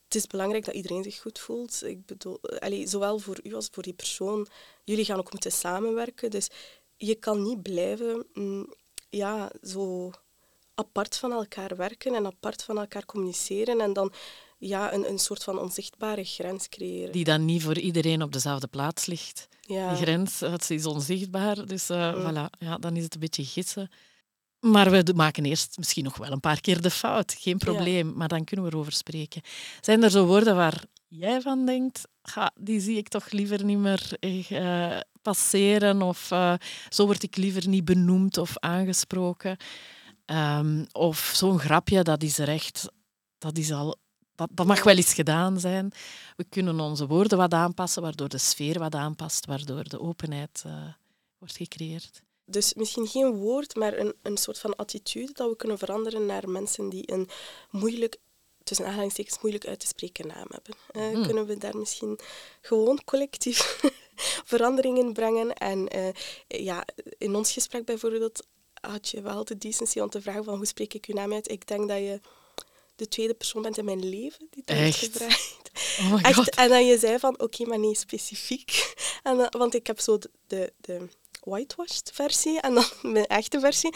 [0.04, 1.82] Het is belangrijk dat iedereen zich goed voelt.
[1.84, 4.46] Ik bedoel, allez, zowel voor u als voor die persoon.
[4.84, 6.30] Jullie gaan ook moeten samenwerken.
[6.30, 6.48] Dus
[6.96, 8.74] je kan niet blijven mm,
[9.10, 10.10] ja, zo
[10.74, 14.12] apart van elkaar werken en apart van elkaar communiceren en dan
[14.66, 17.12] ja, een, een soort van onzichtbare grens creëren.
[17.12, 19.48] Die dan niet voor iedereen op dezelfde plaats ligt.
[19.60, 19.88] Ja.
[19.88, 23.90] Die grens het is onzichtbaar, dus uh, voilà, ja, dan is het een beetje gissen.
[24.60, 27.36] Maar we maken eerst misschien nog wel een paar keer de fout.
[27.38, 29.42] Geen probleem, maar dan kunnen we erover spreken.
[29.80, 33.78] Zijn er zo woorden waar jij van denkt, ga, die zie ik toch liever niet
[33.78, 36.54] meer uh, passeren of uh,
[36.88, 39.56] zo word ik liever niet benoemd of aangesproken?
[40.26, 42.88] Um, of zo'n grapje, dat is recht,
[43.38, 43.96] dat is al
[44.34, 45.92] dat, dat mag wel eens gedaan zijn.
[46.36, 50.72] We kunnen onze woorden wat aanpassen, waardoor de sfeer wat aanpast, waardoor de openheid uh,
[51.38, 52.22] wordt gecreëerd.
[52.46, 56.48] Dus misschien geen woord, maar een, een soort van attitude dat we kunnen veranderen naar
[56.48, 57.28] mensen die een
[57.70, 58.16] moeilijk,
[58.62, 60.74] tussen aanhalingstekens, moeilijk uit te spreken naam hebben.
[60.92, 61.26] Uh, mm.
[61.26, 62.18] Kunnen we daar misschien
[62.60, 63.80] gewoon collectief
[64.52, 65.54] veranderingen brengen?
[65.54, 66.08] En uh,
[66.46, 66.84] ja,
[67.18, 68.46] in ons gesprek bijvoorbeeld
[68.80, 71.50] had je wel de decency om te vragen van hoe spreek ik uw naam uit?
[71.50, 72.20] Ik denk dat je
[72.96, 75.62] de tweede persoon bent in mijn leven die dat heeft gevraagd.
[76.00, 76.54] Oh Echt.
[76.54, 78.94] En dan je zei van, oké, maar niet specifiek.
[79.22, 81.08] En dan, want ik heb zo de, de, de
[81.40, 83.94] whitewashed versie en dan mijn echte versie.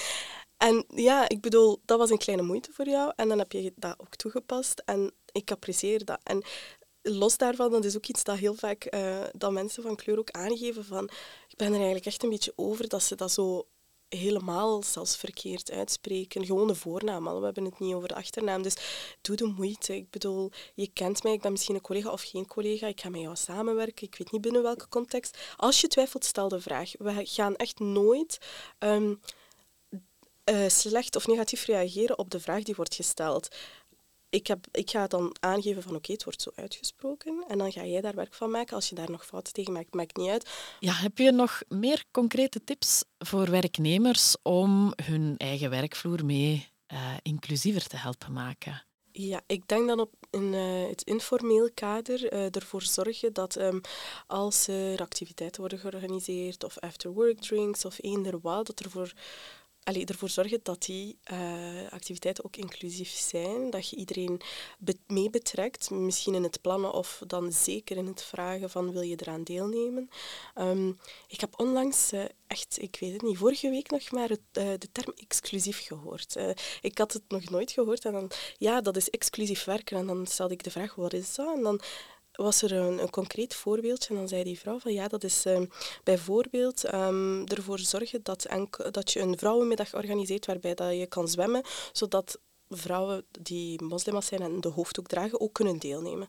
[0.56, 3.12] En ja, ik bedoel, dat was een kleine moeite voor jou.
[3.16, 4.82] En dan heb je dat ook toegepast.
[4.84, 6.20] En ik apprecieer dat.
[6.22, 6.44] En
[7.02, 10.30] los daarvan, dat is ook iets dat heel vaak uh, dat mensen van kleur ook
[10.30, 11.04] aangeven van
[11.48, 13.66] ik ben er eigenlijk echt een beetje over dat ze dat zo
[14.08, 16.46] helemaal zelfs verkeerd uitspreken.
[16.46, 17.38] Gewoon de voornaam al.
[17.38, 18.62] We hebben het niet over de achternaam.
[18.62, 18.76] Dus
[19.20, 19.96] doe de moeite.
[19.96, 21.32] Ik bedoel, je kent mij.
[21.32, 22.86] Ik ben misschien een collega of geen collega.
[22.86, 24.06] Ik ga met jou samenwerken.
[24.06, 25.38] Ik weet niet binnen welke context.
[25.56, 26.92] Als je twijfelt, stel de vraag.
[26.98, 28.38] We gaan echt nooit
[28.78, 29.14] ehm,
[30.44, 33.48] eh, slecht of negatief reageren op de vraag die wordt gesteld
[34.30, 37.44] ik, heb, ik ga dan aangeven van oké, het wordt zo uitgesproken.
[37.48, 38.74] En dan ga jij daar werk van maken.
[38.74, 40.50] Als je daar nog fouten tegen maakt, maakt niet uit.
[40.80, 47.16] Ja, heb je nog meer concrete tips voor werknemers om hun eigen werkvloer mee uh,
[47.22, 48.82] inclusiever te helpen maken?
[49.12, 53.80] Ja, ik denk dan op in uh, het informeel kader uh, ervoor zorgen dat um,
[54.26, 59.12] als er activiteiten worden georganiseerd of after work drinks of eender wat, dat er voor
[59.88, 61.38] allee, ervoor zorgen dat die eh,
[61.90, 63.70] activiteiten ook inclusief zijn.
[63.70, 64.40] Dat je iedereen
[65.06, 69.16] mee betrekt, misschien in het plannen of dan zeker in het vragen van wil je
[69.20, 70.08] eraan deelnemen.
[70.54, 70.98] Um,
[71.28, 74.64] ik heb onlangs uh, echt, ik weet het niet, vorige week nog maar het, uh,
[74.78, 76.36] de term exclusief gehoord.
[76.80, 79.96] ik had het nog nooit gehoord en dan, ja, dat is exclusief werken.
[79.96, 81.56] En dan stelde ik de vraag, wat is dat?
[81.56, 81.80] En dan
[82.44, 84.08] was er een, een, concreet voorbeeldje.
[84.08, 85.68] En dan zei die vrouw van ja, dat is um,
[86.04, 88.46] bijvoorbeeld um, ervoor zorgen dat,
[88.90, 94.42] dat je een vrouwenmiddag organiseert waarbij dat je kan zwemmen, zodat vrouwen die moslims zijn
[94.42, 96.28] en de hoofddoek dragen ook kunnen deelnemen.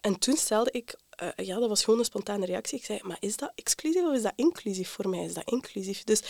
[0.00, 2.78] En toen stelde ik, uh, ja, dat was gewoon een spontane reactie.
[2.78, 4.90] Ik zei, maar is dat exclusief of is dat inclusief?
[4.90, 6.04] Voor mij is dat inclusief.
[6.04, 6.22] Dus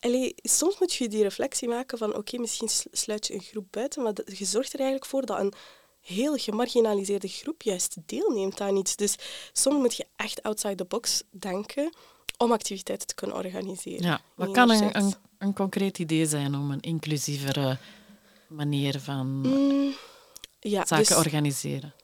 [0.00, 4.02] allee, soms moet je die reflectie maken van oké, misschien sluit je een groep buiten,
[4.02, 5.52] maar je zorgt er eigenlijk voor dat een
[6.02, 8.96] heel gemarginaliseerde groep juist deelneemt aan iets.
[8.96, 9.16] Dus
[9.52, 11.92] soms moet je echt outside the box denken
[12.36, 14.02] om activiteiten te kunnen organiseren.
[14.02, 17.78] Ja, wat kan een, een, een, concreet idee zijn om een inclusievere
[18.48, 19.94] manier van mm,
[20.60, 21.94] ja, zaken dus, organiseren?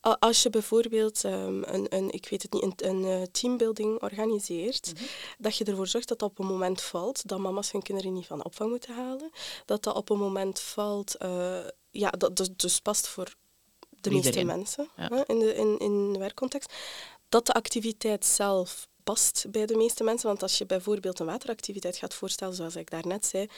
[0.00, 4.92] Als je bijvoorbeeld um, een, een, ik weet het niet, een, een uh, teambuilding organiseert,
[4.94, 5.04] mhm.
[5.38, 8.26] dat je ervoor zorgt dat dat op een moment valt dat mama's hun kinderen niet
[8.26, 9.30] van opvang moeten halen,
[9.64, 11.58] dat dat op een moment valt uh,
[11.92, 13.34] ja, dat dus, dus past voor
[14.00, 16.72] de meeste mensen hè, in, de, in, in de werkcontext.
[17.28, 20.28] Dat de activiteit zelf past bij de meeste mensen.
[20.28, 23.48] Want als je bijvoorbeeld een wateractiviteit gaat voorstellen, zoals ik daarnet zei,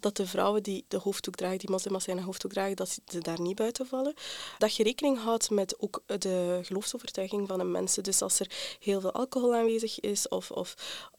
[0.00, 3.18] dat de vrouwen die de hoofddoek dragen, die moslims zijn een hoofddoek dragen, dat ze
[3.18, 4.14] daar niet buiten vallen.
[4.58, 8.02] Dat je rekening houdt met ook de geloofsovertuiging van de mensen.
[8.02, 10.74] Dus als er heel veel alcohol aanwezig is, of, of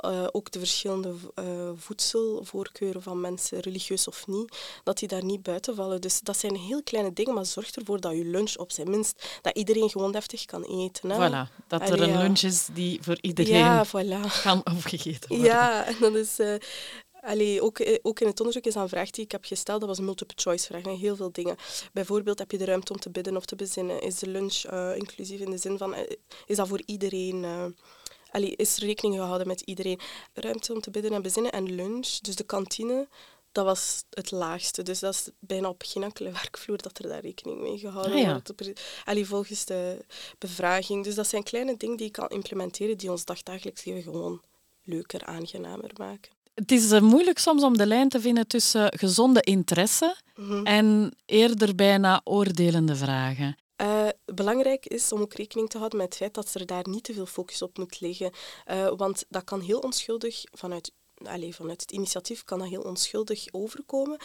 [0.05, 5.43] uh, ook de verschillende uh, voedselvoorkeuren van mensen, religieus of niet, dat die daar niet
[5.43, 6.01] buiten vallen.
[6.01, 9.39] Dus dat zijn heel kleine dingen, maar zorg ervoor dat je lunch op zijn minst,
[9.41, 11.09] dat iedereen gewoon deftig kan eten.
[11.09, 11.15] Hè.
[11.15, 14.41] Voilà, dat er een lunch is die voor iedereen ja, voilà.
[14.43, 15.47] kan opgegeten worden.
[15.47, 16.39] Ja, en dat is...
[16.39, 16.55] Uh,
[17.21, 19.89] Allee, ook, eh, ook in het onderzoek is een vraag die ik heb gesteld, dat
[19.89, 21.55] was een multiple choice vraag, heel veel dingen.
[21.93, 24.01] Bijvoorbeeld, heb je de ruimte om te bidden of te bezinnen?
[24.01, 25.99] Is de lunch uh, inclusief in de zin van, uh,
[26.45, 27.45] is dat voor iedereen...
[28.31, 29.99] Allee, is er rekening gehouden met iedereen?
[30.33, 33.07] Ruimte om te bidden en bezinnen en lunch, dus de kantine,
[33.55, 34.83] dat was het laagste.
[34.83, 38.21] Dus dat is bijna op geen enkele werkvloer dat er daar rekening mee gehouden ah,
[38.21, 38.31] ja.
[38.31, 38.81] wordt.
[39.05, 40.05] Allee, volgens de
[40.37, 41.03] bevraging.
[41.03, 44.41] Dus dat zijn kleine dingen die je kan implementeren die ons dagdagelijks leven gewoon
[44.83, 46.31] leuker, aangenamer maken.
[46.53, 50.65] Het is uh, moeilijk soms om de lijn te vinden tussen gezonde interesse mhm.
[50.65, 53.57] en eerder bijna oordelende vragen.
[53.81, 57.03] Uh, belangrijk is om ook rekening te houden met het feit dat er daar niet
[57.03, 58.31] te veel focus op moet liggen.
[58.71, 60.91] Uh, want dat kan heel onschuldig vanuit,
[61.27, 64.17] allez, vanuit het initiatief kan dat heel onschuldig overkomen.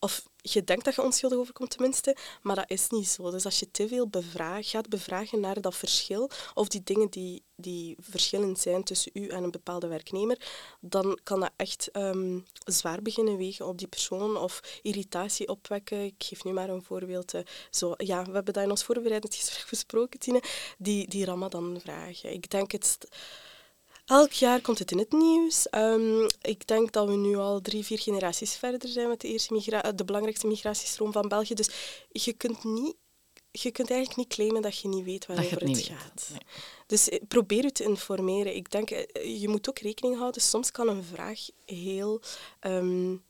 [0.00, 3.30] Of je denkt dat je onschuldig overkomt tenminste, maar dat is niet zo.
[3.30, 7.42] Dus als je te veel bevraag, gaat bevragen naar dat verschil, of die dingen die,
[7.56, 10.40] die verschillend zijn tussen u en een bepaalde werknemer,
[10.80, 16.04] dan kan dat echt um, zwaar beginnen wegen op die persoon of irritatie opwekken.
[16.04, 17.34] Ik geef nu maar een voorbeeld.
[17.34, 17.40] Uh,
[17.70, 20.42] zo, ja, we hebben dat in ons voorbereidend gesprek besproken, Tine,
[20.78, 22.32] die, die Ramadan-vragen.
[22.32, 22.98] Ik denk het
[24.08, 25.66] Elk jaar komt het in het nieuws.
[25.70, 29.52] Um, ik denk dat we nu al drie, vier generaties verder zijn met de, eerste
[29.52, 31.54] migra de belangrijkste migratiestroom van België.
[31.54, 31.70] Dus
[32.08, 32.96] je kunt, niet,
[33.50, 36.30] je kunt eigenlijk niet claimen dat je niet weet waarover het, het gaat.
[36.86, 38.56] Dus eh, probeer je te informeren.
[38.56, 40.42] Ik denk, eh, je moet ook rekening houden.
[40.42, 42.20] Soms kan een vraag heel...
[42.60, 43.26] Um,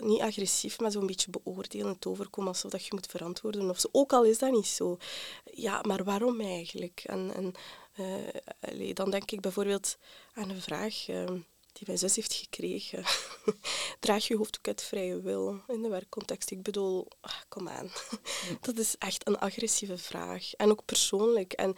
[0.00, 3.70] niet agressief, maar zo'n beetje beoordelend overkomen, alsof dat je moet verantwoorden.
[3.70, 3.88] Of zo.
[3.92, 4.96] Ook al is dat niet zo.
[5.44, 7.02] Ja, maar waarom eigenlijk?
[7.06, 7.52] En, en
[8.00, 9.96] uh, dan denk ik bijvoorbeeld
[10.32, 11.26] aan een vraag uh,
[11.72, 13.04] die mijn zus heeft gekregen.
[14.00, 16.50] Draag je hoofddoek uit vrije wil in de werkcontext?
[16.50, 17.90] Ik bedoel, ah, kom aan.
[18.60, 20.54] dat is echt een agressieve vraag.
[20.54, 21.52] En ook persoonlijk.
[21.52, 21.76] En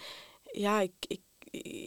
[0.52, 1.20] ja, ik, ik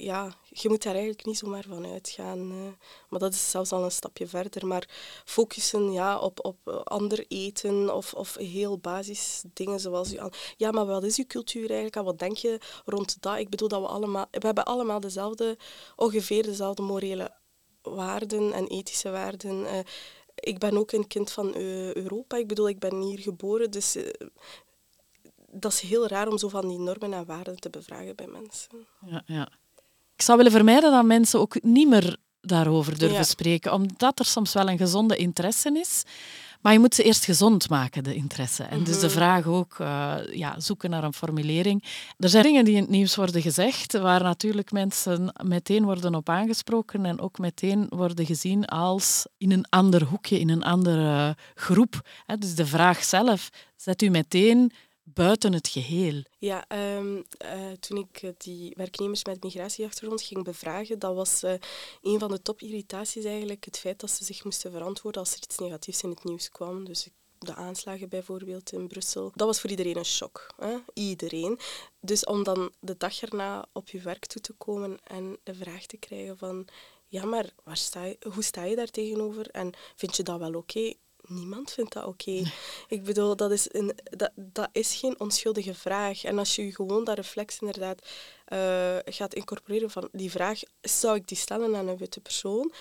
[0.04, 2.52] ja, je moet daar eigenlijk niet zomaar van uitgaan.
[2.52, 2.72] Uh,
[3.10, 4.68] maar dat is zelfs al een stapje verder.
[4.68, 4.90] Maar
[5.26, 10.10] focussen ja, op, op ander eten of, of heel basis dingen zoals...
[10.10, 11.96] Je, ja, maar wat is je cultuur eigenlijk?
[11.96, 13.38] En wat denk je rond dat?
[13.38, 14.26] Ik bedoel dat we allemaal...
[14.32, 15.58] We hebben allemaal dezelfde,
[15.96, 17.32] ongeveer dezelfde morele
[17.82, 19.60] waarden en ethische waarden.
[19.60, 19.80] Uh,
[20.36, 22.38] ik ben ook een kind van Europa.
[22.38, 23.98] Ik bedoel, ik ben hier geboren, dus...
[25.54, 28.70] Dat is heel raar om zo van die normen en waarden te bevragen bij mensen.
[29.06, 29.50] Ja, ja.
[30.16, 34.54] Ik zou willen vermijden dat mensen ook niet meer daarover durven spreken, omdat er soms
[34.54, 36.04] wel een gezonde interesse is.
[36.64, 38.64] Maar je moet ze eerst gezond maken, de interesse.
[38.64, 39.16] En dus de mhm.
[39.16, 41.84] vraag ook, uh, ja, zoeken naar een formulering.
[42.18, 46.30] Er zijn dingen die in het nieuws worden gezegd, waar natuurlijk mensen meteen worden op
[46.30, 52.02] aangesproken en ook meteen worden gezien als in een ander hoekje, in een andere groep.
[52.40, 54.72] Dus de vraag zelf zet u meteen
[55.04, 56.24] buiten het geheel?
[56.38, 61.54] Ja, ehm, eh, toen ik eh, die werknemers met migratieachtergrond ging bevragen, dat was uh,
[62.02, 65.58] een van de topirritaties eigenlijk het feit dat ze zich moesten verantwoorden als er iets
[65.58, 66.86] negatiefs in het nieuws kwam.
[66.86, 67.08] Dus
[67.44, 69.32] de aanslagen bijvoorbeeld in Brussel.
[69.36, 70.54] Dat was voor iedereen een shock.
[70.58, 70.78] Hè?
[70.94, 71.60] Iedereen.
[72.00, 75.86] Dus om dan de dag erna op je werk toe te komen en de vraag
[75.86, 76.68] te krijgen van
[77.08, 80.54] ja, maar waar sta je, hoe sta je daar tegenover en vind je dat wel
[80.54, 80.94] oké?
[81.28, 82.44] Niemand vindt dat oké.
[82.88, 86.24] Ik bedoel, dat is, een, dat, dat is geen onschuldige vraag.
[86.24, 88.08] En als je gewoon dat reflex inderdaad
[88.54, 92.74] uh, gaat incorporeren van die vraag, zou ik die stellen aan een witte persoon?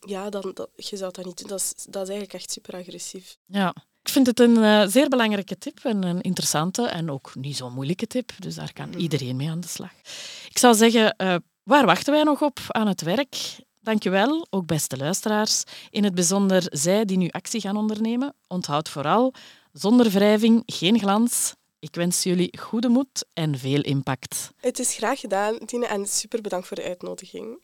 [0.00, 1.48] Ja, dan, dat, je zou dat niet doen.
[1.48, 3.36] Dat is, dat is eigenlijk echt super agressief.
[3.46, 3.74] Ja.
[4.02, 7.70] Ik vind het een uh, zeer belangrijke tip en een interessante en ook niet zo
[7.70, 8.32] moeilijke tip.
[8.38, 8.98] Dus daar kan mhm.
[8.98, 9.92] iedereen mee aan de slag.
[10.48, 13.36] Ik zou zeggen, uh, waar wachten wij nog op aan het werk?
[13.90, 15.64] Dankjewel, ook beste luisteraars.
[15.90, 18.34] In het bijzonder zij die nu actie gaan ondernemen.
[18.48, 19.34] Onthoud vooral,
[19.72, 21.54] zonder wrijving geen glans.
[21.78, 24.52] Ik wens jullie goede moed en veel impact.
[24.56, 27.58] Het is graag gedaan, Tine, en super bedankt voor de uitnodiging.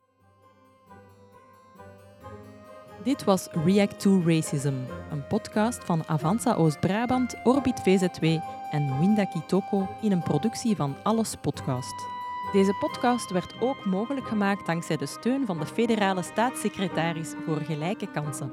[3.05, 4.75] Dit was React to Racism,
[5.11, 8.25] een podcast van Avanza Oost-Brabant, Orbit VZW
[8.71, 12.16] en Winda Kitoko in een productie van Alles Podcast.
[12.57, 18.11] Deze podcast werd ook mogelijk gemaakt dankzij de steun van de federale staatssecretaris voor gelijke
[18.11, 18.53] kansen.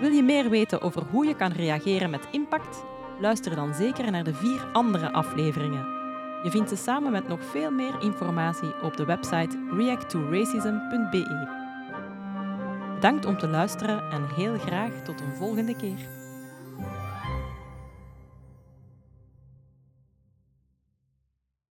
[0.00, 2.84] Wil je meer weten over hoe je kan reageren met impact?
[3.20, 5.86] Luister dan zeker naar de vier andere afleveringen.
[6.42, 11.48] Je vindt ze samen met nog veel meer informatie op de website reacttoracism.be.
[12.94, 16.19] Bedankt om te luisteren en heel graag tot een volgende keer.